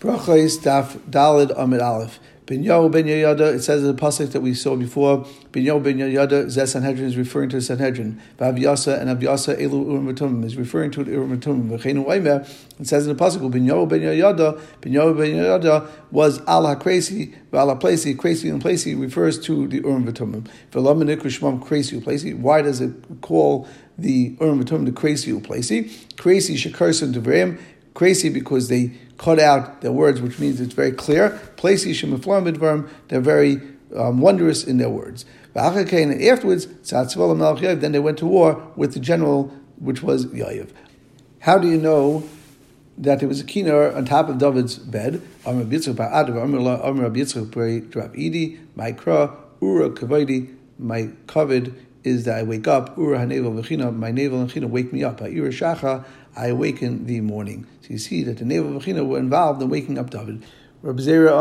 [0.00, 2.18] Brachos Daf Dalid Amid Aleph.
[2.46, 5.78] Ben Yo Ben Yoyada, it says in the pasuk that we saw before, Ben Yo
[5.78, 8.18] Ben Yoyada, Zeh Sanhedrin is referring to Sanhedrin.
[8.38, 8.56] Vav
[8.98, 11.68] and Avyasa Elu Urim is referring to Urim Batumim.
[11.68, 12.48] V'cheinu Oimer,
[12.80, 16.76] it says in the pasuk, Ben Yo Ben Yoyada, Ben Yo Ben Yoyada was Allah
[16.76, 20.48] Crazy, Vala Placey, Crazy and Placey refers to the Urim Batumim.
[20.72, 22.34] V'lam Shmam Crazy Placey.
[22.34, 25.92] Why does it call the Urim Batumim the Crazy Placey?
[26.16, 27.60] Crazy Shekarson Devrim,
[27.94, 31.40] crazy because they cut out their words, which means it's very clear.
[31.62, 33.60] They're very
[33.94, 35.24] um, wondrous in their words.
[35.54, 40.70] Afterwards, then they went to war with the general, which was Yayev.
[41.40, 42.22] How do you know
[42.98, 45.22] that there was a kinar on top of David's bed?
[50.78, 51.72] My covet
[52.02, 52.96] is that I wake up.
[52.96, 55.20] Ura my navel and china wake me up.
[55.20, 56.04] Ura
[56.36, 57.66] I awaken the morning.
[57.82, 60.44] So you see that the navel of China were involved in waking up David.
[60.82, 61.36] Rabbi Zera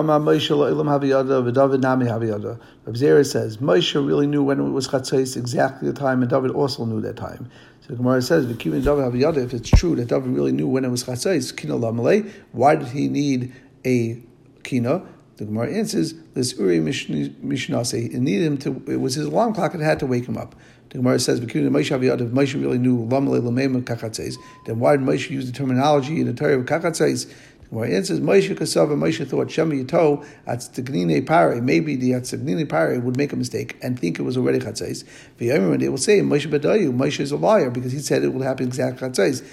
[3.26, 6.99] says Moshe really knew when it was Chatzais exactly the time, and David also knew
[6.99, 7.49] that time.
[7.79, 8.46] So the Gemara says.
[8.46, 12.90] If it's true that David really knew when it was Chatzais, Kina Lamalei, why did
[12.90, 13.53] he need
[13.85, 14.21] a
[14.63, 15.03] Kina?
[15.37, 18.81] The Gemara answers, "This Uri Mishnase." It needed him to.
[18.87, 20.53] It was his alarm clock that had to wake him up.
[20.90, 26.26] The Gemara says, if Moshe really knew then why did Moshe use the terminology in
[26.26, 27.27] the Torah of kachatzes?
[27.27, 32.23] The Gemara answers, Moshe Kasava, Moshe thought Shem Yato at Stignine Pare, maybe the at
[32.23, 35.04] Stignine Pare would make a mistake and think it was already chatzes.
[35.40, 38.41] V'yomer, they will say, Moshe Badayu, Moshe is a liar because he said it will
[38.41, 39.43] happen exactly chatzes.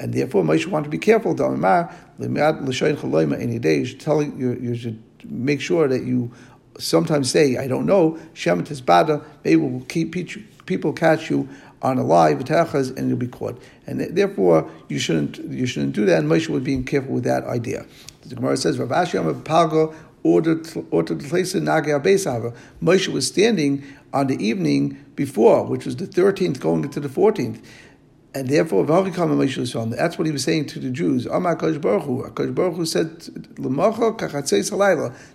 [0.00, 1.32] And therefore, Moshe wanted to be careful.
[2.22, 6.32] Any day, you should tell you, you should make sure that you
[6.78, 10.12] sometimes say, I don't know, Shem Bada, maybe we'll keep
[10.68, 11.48] people catch you
[11.82, 13.60] on a lie, and you'll be caught.
[13.86, 16.20] And therefore, you shouldn't you shouldn't do that.
[16.20, 17.86] And Moshe was being careful with that idea.
[18.22, 21.64] The Gemara says, Rav Ashi Palgo ordered ordered to place in
[22.82, 27.62] Moshe was standing on the evening before, which was the 13th going into the 14th.
[28.34, 31.24] And therefore, that's what he was saying to the Jews.
[31.24, 32.28] Amar Baruch Hu.
[32.52, 33.22] Baruch Hu said,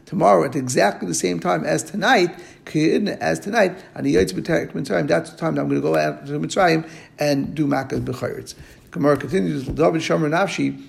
[0.05, 5.55] tomorrow at exactly the same time as tonight, as tonight, and the that's the time
[5.55, 6.87] that I'm going to go out to Mitzrayim
[7.17, 8.53] and do Makkah B'chayritz.
[8.91, 10.79] Gemara continues, David Shomer Nafshi,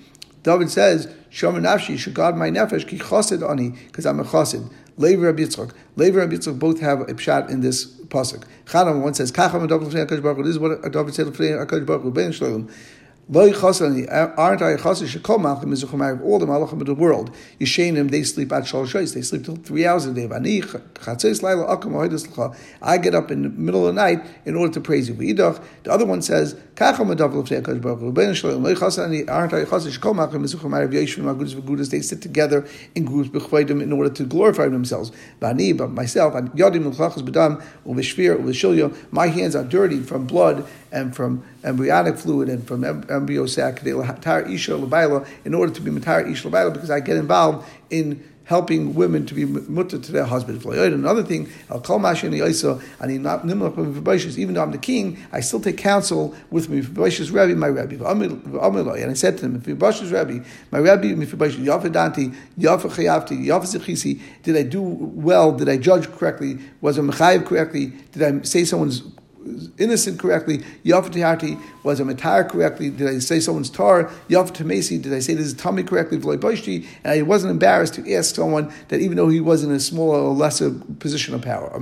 [0.43, 3.41] David says, Shomer Nafshi, should guard my nefesh, ki chosid
[3.87, 4.71] because I'm a chosid.
[4.97, 5.73] Levi Rabbi Yitzchak.
[5.95, 8.43] Levi Rabbi Yitzchak both have a pshat in this pasuk.
[8.65, 12.69] Chadam one says, Kacham David Baruch This is what David said Hakadosh Baruch Hu.
[13.27, 17.31] Aren't I yichasi shekol malchim mizuchim all the malachim of the world.
[17.59, 20.25] Yishenim, they sleep at shalosh They sleep till three hours a day.
[20.25, 22.55] Ani chatzes laila akam l'cha.
[22.83, 25.15] I get up in the middle of the night in order to praise you.
[25.15, 28.11] V'idach, the other one says, kacham adav l'fnei HaKadosh Baruch Hu.
[28.11, 31.89] Ben shalom, lo yichasani, aren't I yichasi shekol malchim mizuchim ha'arev yeshvim ha'gudas v'gudas.
[31.89, 35.11] They sit together in groups b'chvaydim in order to glorify themselves.
[35.41, 41.15] V'ani, but myself, yadim l'chachas b'dam, u'v'shvir, u'v'shilyo, my hands are dirty from blood and
[41.15, 47.01] from embryonic fluid and from embryo sac in order to be matar isha because I
[47.01, 50.63] get involved in helping women to be mutter to their husbands.
[50.65, 52.25] Another thing, I'll call Mashin
[52.99, 53.11] and
[54.37, 56.81] even though I'm the king, I still take counsel with me.
[56.81, 57.95] Rabbi, my Rabbi.
[57.95, 60.39] And I said to him, Mephibosheth's Rabbi,
[60.69, 65.51] my Rabbi, Mephibosheth, Yafadanti, Yafachayavti, Yafazichisi, did I do well?
[65.51, 66.59] Did I judge correctly?
[66.81, 67.93] Was I Mechayiv correctly?
[68.11, 69.01] Did I say someone's
[69.77, 71.11] innocent correctly, Yav
[71.83, 75.53] was a matar correctly, did I say someone's tar, Yav did I say this is
[75.53, 76.17] tummy correctly,
[77.03, 80.19] and I wasn't embarrassed to ask someone that even though he was in a smaller
[80.19, 81.71] or lesser position of power.
[81.73, 81.79] I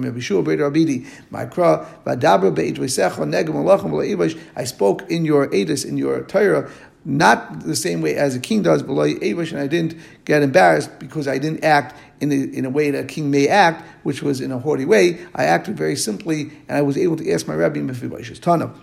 [4.55, 6.69] I spoke in your Edis, in your Torah,
[7.05, 11.27] not the same way as a king does, Avish, and I didn't get embarrassed because
[11.27, 14.39] I didn't act in a, in a way that a king may act, which was
[14.39, 15.19] in a haughty way.
[15.35, 18.39] I acted very simply, and I was able to ask my rabbi Mephibosheth.
[18.39, 18.73] Tana.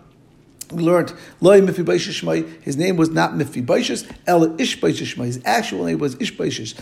[0.71, 2.63] We learned Loi Mephibosheth Shmai.
[2.63, 5.25] His name was not Mephibosheth, El Ishbosheth Shmai.
[5.25, 6.77] His actual name was Ishbosheth.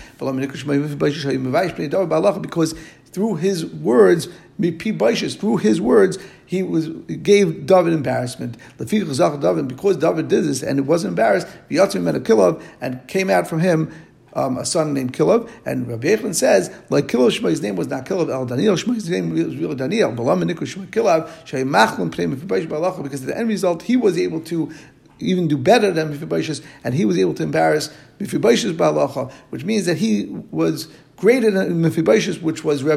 [2.43, 2.75] Because
[3.11, 4.29] through his words,
[4.61, 8.57] through his words, he was gave David embarrassment.
[8.77, 13.93] Because David did this and it wasn't embarrassed, Kilov and came out from him
[14.35, 17.89] um, a son named Kilov, and Rabbi Yechon says, like Kilov Shema, his name was
[17.89, 21.63] not Kilov, El Daniel Shema, his name was really Daniel, Balam Nikku Shema Kilov, Shay
[21.65, 24.71] Machlum Pnei because the end result, he was able to
[25.19, 29.87] even do better than Mephibosheth, and he was able to embarrass Mephibosheth's Balacha, which means
[29.87, 30.89] that he was
[31.19, 32.97] greater than Mephibosheth, which was the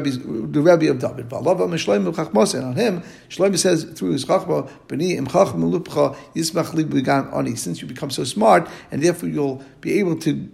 [0.60, 1.32] Rebbe of David.
[1.32, 4.70] And on him, Shlomo says through his Chachma,
[6.34, 7.56] yismach ani.
[7.56, 10.48] Since you become so smart, and therefore you'll be able to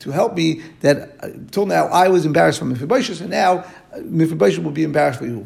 [0.00, 0.62] to help me.
[0.80, 3.64] That uh, till now I was embarrassed from Mephibosheth, and now
[4.02, 5.38] Mephibosheth will be embarrassed for you.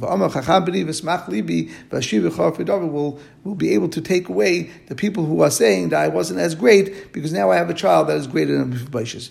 [2.91, 6.41] Will will be able to take away the people who are saying that I wasn't
[6.41, 9.31] as great because now I have a child that is greater than Mephibosheth.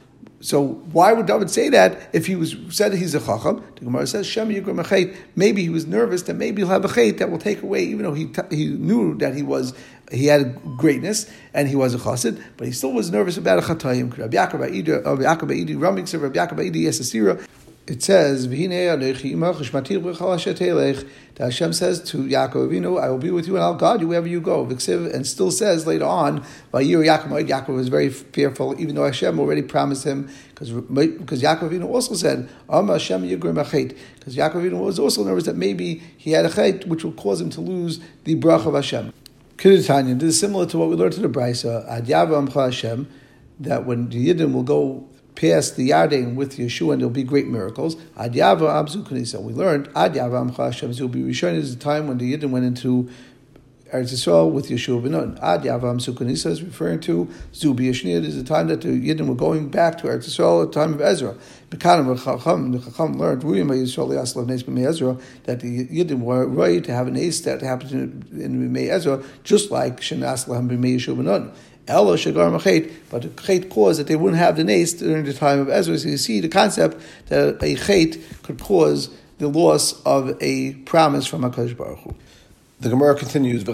[0.41, 3.63] So why would David say that if he was said he's a chacham?
[3.75, 7.19] The Gemara says Shem Yigrim Maybe he was nervous that maybe he'll have a chait
[7.19, 9.73] that will take away, even though he t- he knew that he was
[10.11, 13.61] he had greatness and he was a chassid, but he still was nervous about a
[13.61, 14.17] chatayim.
[14.17, 17.47] Rabbi Yaakov Idi, Rabbi Yaakov
[17.87, 18.57] it says, that
[21.39, 24.27] Hashem says to Yaakov Avinu, I will be with you and I'll guard you wherever
[24.27, 24.63] you go.
[24.65, 26.41] And still says later on,
[26.73, 32.47] Yaakov, Yaakov was very fearful, even though Hashem already promised him, because Yaakov also said,
[32.67, 37.49] because Yaakov was also nervous that maybe he had a chait which will cause him
[37.49, 39.11] to lose the brach of Hashem.
[39.57, 42.07] This is similar to what we learned in the Brisa, Ad
[42.53, 43.07] Hashem,
[43.59, 47.47] that when the Yidden will go past the Yarden with Yeshua, and there'll be great
[47.47, 47.95] miracles.
[48.17, 49.41] Ad Yava Abzu Kanisa.
[49.41, 50.93] We learned Ad Yava Amcha Hashem.
[50.93, 53.09] So will be Rishon is the time when the Yidden went into
[53.91, 55.37] Eretz Yisrael with Yeshua Benon.
[55.43, 59.35] Ad Yavam Sukanisa is referring to Zubi Yashniyad is the time that the Yidden were
[59.35, 61.35] going back to Eretz Yisrael at the time of Ezra.
[61.71, 66.47] Mekanim Chacham, the Chacham learned Ruyim Yisrael Yaslav Nes B'mei Ezra that the Yidden were
[66.47, 67.91] right to have an ace that happened
[68.31, 71.53] in, B'mei Ezra, just like Shenas Lahem B'mei Yeshua Benon.
[71.91, 75.33] Ella Shagar Machet, but the Chet caused that they wouldn't have the nace during the
[75.33, 75.97] time of Ezra.
[75.97, 76.97] So you see the concept
[77.27, 82.15] that a Chet could cause the loss of a promise from HaKadosh Baruch Hu.
[82.79, 83.73] The Gemara continues, The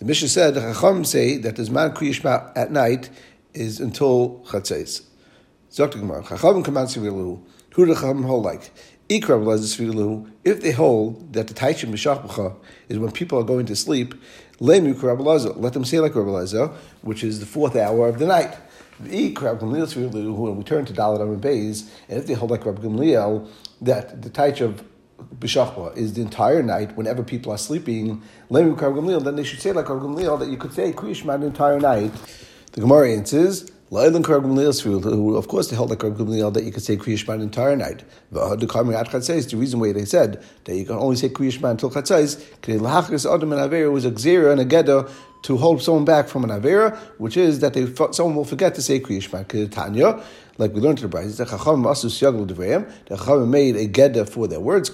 [0.00, 3.10] Mishnah said, the Chacham say that the Zman Kriyishma at night
[3.54, 5.02] is until Chatzais.
[5.70, 7.40] Zok the Gemara, Chacham Kaman Who
[7.74, 8.70] do the Chacham hold like?
[9.08, 12.56] Ikra If they hold that the Taishim B'Shach
[12.88, 14.14] is when people are going to sleep,
[14.62, 16.68] let them say like Rabbi
[17.02, 18.56] which is the fourth hour of the night.
[19.00, 23.48] When we turn to Dalit and Bays, and if they hold like Rabbi Gamliel,
[23.80, 24.84] that the Taich of
[25.40, 30.04] B'Shachba is the entire night, whenever people are sleeping, then they should say like Rabbi
[30.04, 32.12] Gamliel that you could say Kriyishma the entire night.
[32.70, 36.96] The Gemara answers, who of course they held like Rabbi Gamliel that you could say
[36.96, 38.04] Kriyishma the entire night.
[38.30, 41.90] The Carcumbliasfield says the reason why they said that you can only say Kriyishma until
[41.90, 42.42] Chatzais,
[43.92, 45.10] was a Gzera and a Geda
[45.42, 48.82] to hold someone back from an Avera, which is that they, someone will forget to
[48.82, 49.70] say Kriyishma.
[49.70, 50.22] Tanya,
[50.58, 53.88] like we learned in the Bride, the Chacham Asus Yagul Devrayim, the Chacham made a
[53.88, 54.88] Geda for their words.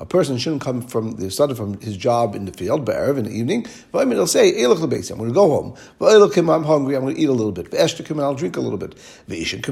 [0.00, 3.24] A person shouldn't come from the Sada from his job in the field, Be'erev, in
[3.24, 3.66] the evening.
[3.92, 5.74] But he'll say, I'm going to go home.
[6.48, 7.70] I'm hungry, I'm going to eat a little bit.
[7.70, 8.94] Veshakim and I'll drink a little bit.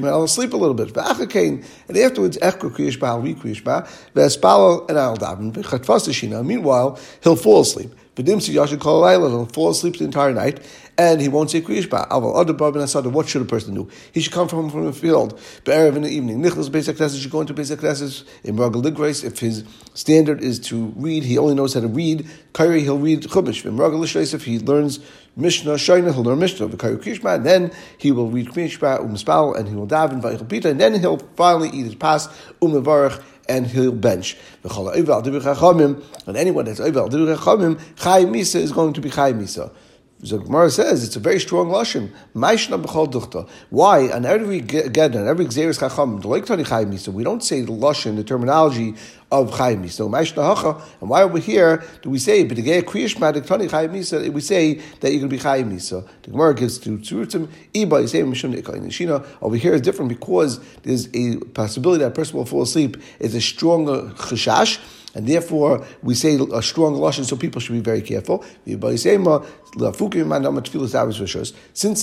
[0.04, 0.94] I'll sleep a little bit.
[0.96, 7.94] And afterwards, ekukushba weekushba where spaul and alda Meanwhile, he'll fall asleep.
[8.16, 10.60] V'dimsi yashin kol he'll fall asleep the entire night,
[10.98, 12.06] and he won't say kriyish ba.
[12.10, 13.10] Aval other babin asada.
[13.10, 13.88] What should a person do?
[14.12, 16.42] He should come from from the field, be'erev in the evening.
[16.42, 19.24] Nicholas basic classes should go into basic classes in Ragal.
[19.24, 19.64] If his
[19.94, 22.26] standard is to read, he only knows how to read.
[22.52, 23.64] Kairi, he'll read chumash.
[23.64, 25.00] In Ragal if he learns
[25.34, 29.66] Mishnah Shaina, he'll learn Mishnah Kairi Krishma, and then he will read Krishma Umspal, and
[29.66, 32.28] he will daven Vayichel Pita, and then he'll finally eat his pas
[32.60, 34.36] Umavarach and he'll bench.
[34.64, 34.72] And
[36.36, 39.70] anyone that's Oival Chachamim, Chai Misa is going to be Chai Misa.
[40.24, 42.12] So Gemara says it's a very strong lashon.
[43.70, 44.10] Why?
[44.12, 48.14] On every again, on every gzeres chacham, like tani misa, we don't say the lashon,
[48.14, 48.94] the terminology
[49.32, 50.08] of chayim misa.
[50.08, 54.32] Maishna hacha, and why over here do we say but the kriyish madik tani chayim?
[54.32, 55.70] We say that you're going to be chayim.
[56.22, 57.48] The Gemara gives two tzurutim.
[57.74, 59.26] Iba say mishum nishina.
[59.42, 62.96] Over here is different because there's a possibility that a person will fall asleep.
[63.18, 64.78] It's a stronger chashash
[65.14, 68.44] and therefore we say a strong lashon, so people should be very careful.
[68.64, 68.84] Since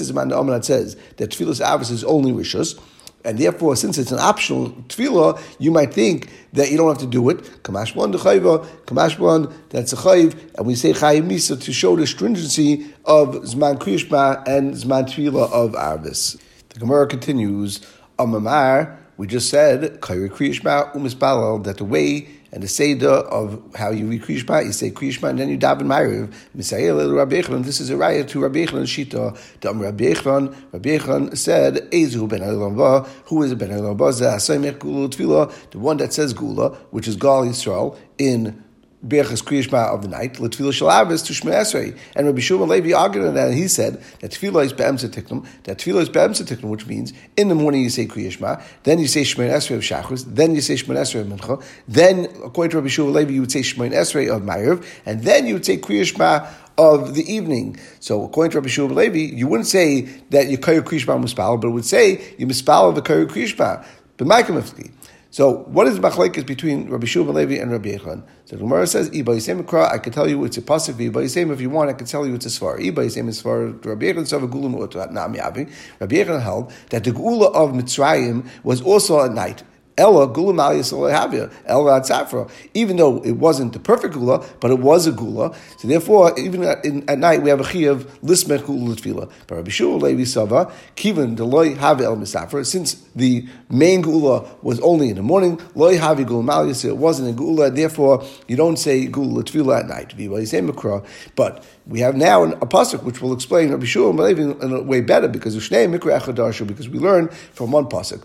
[0.01, 2.79] it's man that says that tefillas avos is only rishus,
[3.25, 7.05] and therefore, since it's an optional tefillah, you might think that you don't have to
[7.05, 7.39] do it.
[7.63, 11.97] Kamash one chayva, kamash one that's a chayv, and we say chayim misa to show
[11.97, 16.39] the stringency of zman kriyishma and zman tefillah of arvis.
[16.69, 17.81] The Gemara continues,
[18.17, 24.65] Amamar We just said that the way and the seder of how you read Kriyishma,
[24.65, 26.33] you say Kriyishma and then you daven Ma'ariv.
[26.55, 27.63] Misayel Echron.
[27.63, 29.37] This is a raya to Rabbi Echron Shita.
[29.59, 30.55] Dam Rabbi Echron.
[30.71, 32.41] Rabbi Echron said, Ezu ben
[32.75, 33.07] Ba.
[33.25, 34.11] Who is ben Ba?
[34.11, 38.63] The one that says Gula, which is Gal Yisrael in
[39.05, 41.97] Berachas Kriyishma of the night, Latfilah Shalabis to Shmei Esrei.
[42.15, 46.01] And Rabbi Shimon Levi argued that, he said that Tfilah is Be'em Tiknum, that Tfilah
[46.01, 49.49] is Be'em Tiknum, which means in the morning you say Kriyishma, then you say Shmei
[49.49, 53.13] Esrei of Shachris, then you say Shmei Esrei of Mincha, then, according to Rabbi Shimon
[53.13, 57.13] Levi, you would say Shmei Esrei of Ma'ariv, and then you would say Kriyishma of
[57.13, 57.77] the evening.
[57.99, 61.67] So according to Rabbi Shua Levi, you wouldn't say that you kayu krishma muspal, but
[61.67, 63.85] it would say you mispal of the kayu krishma.
[64.15, 64.57] But Ma'ikam
[65.31, 68.23] so, what is machlekes between Rabbi Shua Levi and Rabbi Yechon?
[68.45, 70.95] So the Gemara says, "Iba Kra." I can tell you it's a pasuk.
[70.95, 72.79] Iba Yisem, if you want, I can tell you it's a svar.
[72.79, 73.85] Iba Yisem is svar.
[73.85, 78.47] Rabbi Yechon said, "Gulam u'at na'am yavi." Rabbi Yechon held that the gula of Mitzrayim
[78.63, 79.61] was also at night.
[79.99, 80.81] Ella gula
[81.65, 82.47] Ella.
[82.73, 85.53] Even though it wasn't the perfect gula, but it was a gula.
[85.77, 89.29] So therefore, even at, in, at night we have a chi of lismech gula tefila.
[89.47, 92.65] But Rabbi Shua Levi Sava kivan deloy have el misafra.
[92.65, 96.85] Since the main gula was only in the morning, loy have gula maliyas.
[96.85, 97.69] It wasn't a gula.
[97.69, 100.15] Therefore, you don't say gula tefila at night.
[101.35, 104.81] But we have now an, a pasuk which will explain Rabbi Shua Levi in a
[104.81, 108.23] way better because because we learn from one pasuk.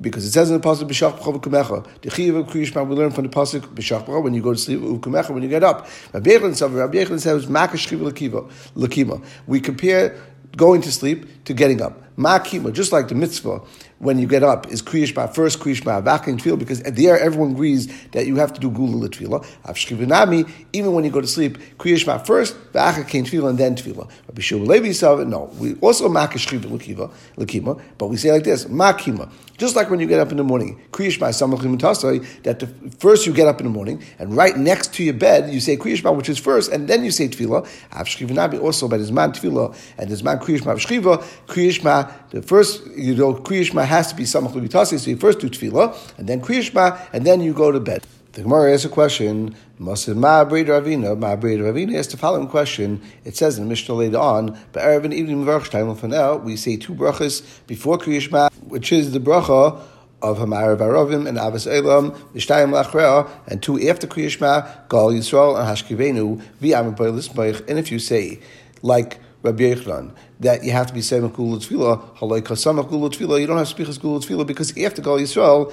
[0.00, 1.86] Because it says in the pasuk b'shach b'chov kumecha.
[2.02, 4.80] The chiyuv of kriyishma we learn from the pasuk b'shach when you go to sleep
[4.80, 5.88] kumecha when you get up.
[6.12, 7.88] Rabbi Yechon says Rabbi Yechon says makash
[8.74, 9.24] lakima.
[9.46, 10.16] We compare
[10.56, 12.02] going to sleep to getting up.
[12.16, 13.60] Makima, just like the mitzvah,
[13.98, 18.26] when you get up, is kriyishma, first kriyishma, vakin tefillah, because there everyone agrees that
[18.26, 19.44] you have to do gula tefillah.
[19.66, 24.10] Avshkivinami, even when you go to sleep, kriyishma first, vakin tefillah, and then tefillah.
[24.28, 26.46] Rabbi Shua Levi said, no, we also makish
[27.36, 29.30] lakima, but we say like this, makima.
[29.56, 31.76] Just like when you get up in the morning, kriyishma samachim
[32.42, 32.66] that the,
[32.98, 35.78] first you get up in the morning, and right next to your bed, you say
[35.78, 37.66] kriyishma, which is first, and then you say tefillah.
[37.92, 43.34] Avshkivinami also, but man tefillah, and there's man kriyishma, avshkiva, kriyishma, the first, you know,
[43.34, 47.26] Kriyishma has to be Samach Levitasi, so you first do Tefillah, and then Kriyishma, and
[47.26, 48.04] then you go to bed.
[48.32, 53.00] The Gemara asks a question, Masid Ravina, Ma'abrid Ravina asks the following question.
[53.24, 56.56] It says in the Mishnah later on, but Erev and evening Merach for now, we
[56.56, 59.80] say two brachas before Kriyishma, which is the bracha
[60.20, 65.66] of Hamar Varovim and Avos Elam, Mishtayim Lachrea, and two after Kriyishma, Gal Yisrael and
[65.66, 68.40] Hashkivenu, V'Amar And if you say,
[68.82, 73.40] like Rabbi Yechran, that you have to be saying Gula Tefillah, Halay Kasama Gula Tefillah,
[73.40, 75.72] you don't have to speak as Gula Tefillah because after Gal Yisrael,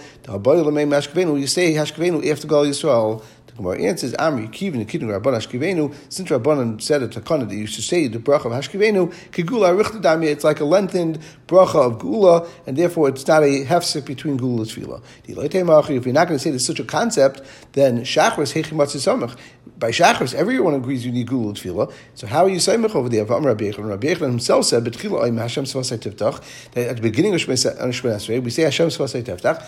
[1.39, 3.23] you say Hashkevenu after Gal Yisrael,
[3.55, 7.55] the Gemara answers, Amri, Kivin, Kivin, Rabban Hashkivenu, since Rabbanan said it to Kana that
[7.55, 11.99] you should say the bracha of Hashkivenu, Kigula Richtadami, it's like a lengthened bracha of
[11.99, 15.03] Gula, and therefore it's not a hefsek between Gula and Tefillah.
[15.25, 17.41] If you're not going to say there's such a concept,
[17.73, 19.37] then Shachris, Hechimatz Samach.
[19.77, 21.93] By Shachris, everyone agrees you need Gula and.
[22.15, 23.25] So how are you Samach over there?
[23.25, 27.33] Rabbi Yechon, Rabbi Yechon himself said, Betchila Oim Hashem Svasai Tiftach, that at the beginning
[27.33, 29.63] of Shemay Esrei, we say Hashem Svasai Tiftach,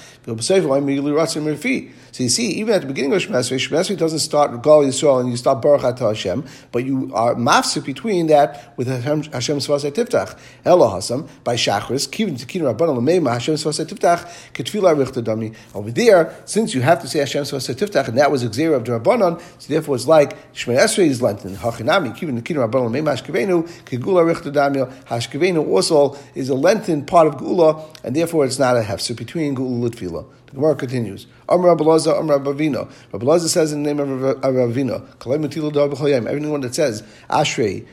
[2.11, 3.35] so you see, even at the beginning of Shemay
[3.75, 7.85] Shemesri doesn't start Gal Yisrael and you start Baruch Atah Hashem, but you are mafsik
[7.85, 10.37] between that with Hashem Svasei Tiftach.
[10.63, 15.53] Elo Hasam, by Shachris, Kivin Tekin Rabban Lamema, Hashem Svasei Tiftach, Ketfila Richter Dami.
[15.73, 18.85] Over there, since you have to say Hashem Svasei Tiftach, and that was Xera of
[18.85, 21.57] the Rabbanon, so therefore it's like Shemay Esrei is Lenten.
[21.57, 24.89] Hachinami, Kivin Tekin Rabban Lamema, Hashkevenu, Kegula Richter Dami.
[25.05, 29.53] Hashkevenu also is a Lenten part of Gula, and therefore it's not a hefsek between
[29.53, 30.25] Gula and Tefillah.
[30.55, 31.27] The Gemara continues.
[31.49, 32.89] Amr Abelaza, Amr Abavino.
[33.11, 37.85] Abelaza says in the name of Ravina, everyone that says Ashrei,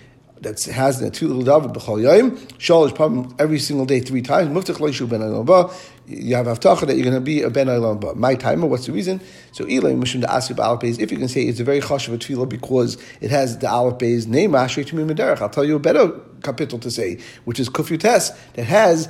[0.42, 4.48] that has the two little David b'chol yom, shalish problem every single day three times.
[4.48, 5.72] Muftach leishu ben ba.
[6.06, 8.14] You have haftacha that you're going to be a ben ba.
[8.14, 8.66] My timer.
[8.66, 9.20] What's the reason?
[9.52, 10.98] So ilay mishum the asib alapes.
[11.00, 14.52] If you can say it's a very chashav tefillah because it has the alapes name
[14.52, 18.64] ashrei to me I'll tell you a better capital to say, which is kufutes that
[18.64, 19.08] has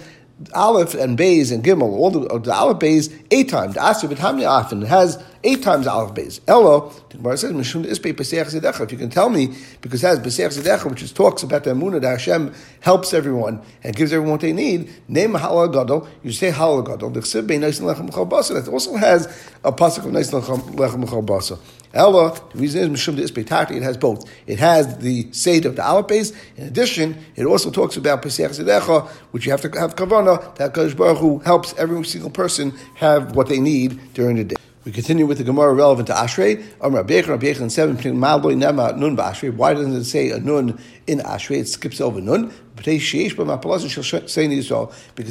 [0.55, 3.75] Aleph and Bays and Gimel, all the, the Aleph Bays, eight times.
[3.75, 6.41] The Asr B'Tamni often has eight times Aleph Bays.
[6.49, 8.81] Elo, the Gemara says, Mishum Ispe Pesach.
[8.81, 11.71] If you can tell me, because it has Pesach Zedecha, which is talks about the
[11.71, 16.33] Amunah that Hashem helps everyone and gives everyone what they need, name Halal Gadol, you
[16.33, 17.11] say Halal Gadol.
[17.11, 18.55] The Chsib Bein Neis Lechem Chal Basa.
[18.55, 19.27] That also has
[19.65, 21.59] a pasuk of Neis Lechem Chal Basa.
[21.95, 24.31] Ella, the reason is Mishum de Ispetati, it has both.
[24.47, 26.35] It has the Seder of the Alapes.
[26.57, 30.73] In addition, it also talks about Pesach Zedecha, which you have to have Kavana, that
[30.73, 34.57] Kadosh Baruch Hu helps every single person have what they need during the day.
[34.85, 36.61] We continue with the Gemara relevant to Ashrei.
[36.81, 39.55] Rabbeich, Rabbeich, and seven, Nun Ashrei.
[39.55, 41.59] Why doesn't it say a Nun in Ashrei?
[41.59, 42.53] It skips over Nun.
[42.75, 43.05] Because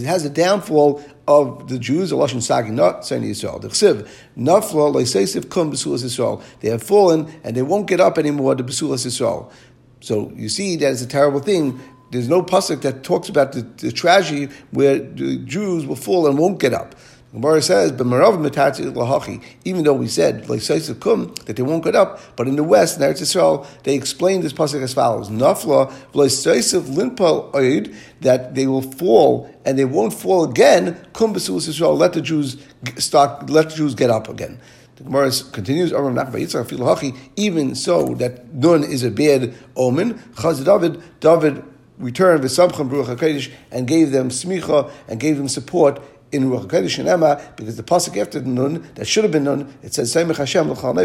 [0.03, 3.59] it has a downfall of the Jews, Lashon Sagi, not saying Yisrael.
[3.59, 6.41] The Chsiv, Nafla, Leiseisiv, Kum, Besulas Yisrael.
[6.61, 9.51] They have fallen and they won't get up anymore to Besulas Yisrael.
[9.99, 11.77] So you see that it's a terrible thing.
[12.11, 16.37] There's no pasuk that talks about the, the tragedy where the Jews will fall and
[16.37, 16.95] won't get up.
[17.33, 20.45] Gemara says, even though we said
[20.99, 24.41] kum that they won't get up, but in the west, in Eretz Yisrael, they explain
[24.41, 30.43] this pasuk as follows: Nafla linpal oid that they will fall and they won't fall
[30.43, 30.97] again.
[31.13, 31.33] Kum
[31.69, 31.97] Yisrael.
[31.97, 32.57] Let the Jews
[32.97, 33.49] start.
[33.49, 34.59] Let the Jews get up again.
[34.97, 35.93] The Gemara continues,
[37.37, 40.15] even so that nun is a bad omen.
[40.35, 41.63] Chaz David, David
[41.97, 47.41] returned with Baruch and gave them smicha and gave them support in Ruach and Emma,
[47.55, 50.71] because the pasuk after the Nun, that should have been Nun, it says, Seimech Hashem
[50.71, 50.95] l'chal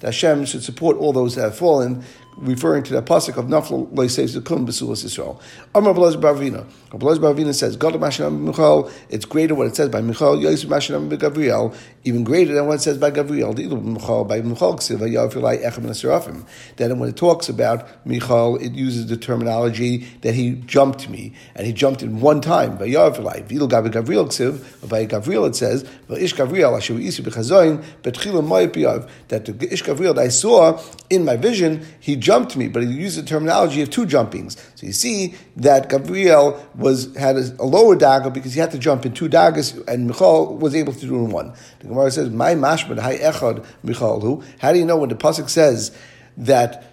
[0.00, 2.04] that Hashem should support all those that have fallen,
[2.38, 5.40] referring to the pasuk of Nafla Leisev Besulas Yisrael.
[5.74, 6.64] Amar Blaz Bavina.
[6.90, 10.68] Blaz Bavina says, God of Mashinam Michal, it's greater what it says by Michal, Yosef
[10.70, 14.98] Mashinam Gabriel, even greater than what it says by Gabriel, the Michal, by Michal Ksiv,
[14.98, 16.46] Yavrilai Echem and Serafim.
[16.76, 21.66] Then when it talks about Michal, it uses the terminology that he jumped me, and
[21.66, 25.88] he jumped in one time, by Yavrilai, Vil Gabi Gabriel Ksiv, by Gabriel it says,
[26.08, 30.80] Ish Gabriel, Asher Isu Bechazoin, Betchilam Mayapiyav, that the Ish Gabriel that I saw
[31.10, 34.52] in my vision, he jumped me, but he used the terminology of two jumpings.
[34.74, 38.78] So you see that Gabriel was had a, a lower dagger because he had to
[38.78, 41.54] jump in two daggers, and Michal was able to do in one.
[41.80, 44.42] The Gemara says, "My mashmad hay echad Michal Who?
[44.58, 45.96] How do you know when the pasuk says
[46.36, 46.84] that?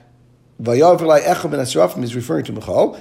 [0.62, 2.98] Vayavilai Echad ben Asrafim is referring to Michal.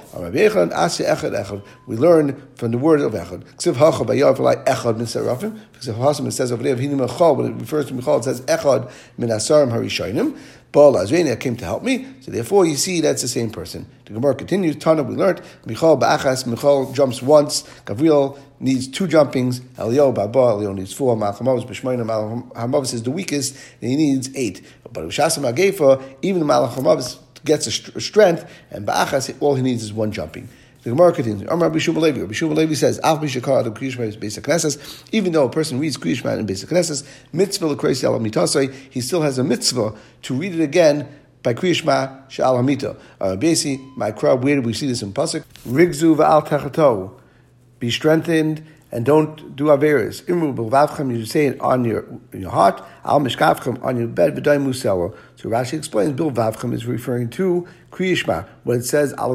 [1.87, 3.45] We learn from the word of Echad.
[3.55, 5.57] Ksiv Hacha Vayavilai Echad ben Asrafim.
[5.75, 8.91] If Hasim says over there, Hinu Michal, when it refers to Michal, it says Echad
[9.17, 10.37] min Asarim Harishainim.
[10.73, 12.05] Baal Azrenia came to help me.
[12.19, 13.87] So therefore, you see that's the same person.
[14.03, 14.75] The Gemara continues.
[14.75, 16.45] Tana, we learned Michal Ba'achas.
[16.45, 17.63] Michal jumps once.
[17.85, 19.61] Gabriel needs two jumpings.
[19.77, 20.39] Elio Baba.
[20.39, 21.15] Elio needs four.
[21.15, 22.05] Malchamavis B'Shmoina.
[22.05, 24.61] Malchamavis is the weakest, and he needs eight.
[24.91, 29.93] But Ushasam Agefa, even the Malchamavis gets a strength, and Ba'achas, all he needs is
[29.93, 30.49] one jumping.
[30.85, 31.49] The Gemara continues.
[31.49, 32.19] Amar Bishum Levi.
[32.27, 35.97] Bishum Levi says, "Al Bishakar the Kriyishma is basic knesses." Even though a person reads
[35.97, 40.53] Kriyishma in basic knesses, mitzvah l'kreisi al mitasei, he still has a mitzvah to read
[40.53, 41.07] it again
[41.41, 42.95] by Kriyishma shal hamita.
[43.19, 44.43] Uh, basically, my crowd.
[44.43, 45.43] Where do we see this in pasuk?
[45.67, 47.19] Rigzu va'al tachato.
[47.79, 50.23] Be strengthened and don't do averis.
[50.23, 52.83] Imru b'lvavchem, you say it on your, in your heart.
[53.03, 55.15] Al mishkavchem, on your bed, v'day muselo.
[55.35, 59.33] So Rashi explains, bilvavchem is referring to kriyishma, when it says al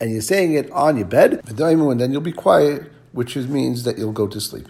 [0.00, 3.96] and you're saying it on your bed, and then you'll be quiet, which means that
[3.96, 4.68] you'll go to sleep.